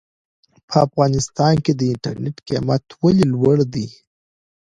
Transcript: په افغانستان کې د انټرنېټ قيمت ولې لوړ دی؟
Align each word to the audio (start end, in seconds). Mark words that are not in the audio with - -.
په 0.69 0.75
افغانستان 0.87 1.55
کې 1.63 1.71
د 1.75 1.81
انټرنېټ 1.93 2.37
قيمت 2.47 2.83
ولې 3.01 3.25
لوړ 3.33 3.57
دی؟ 3.73 3.87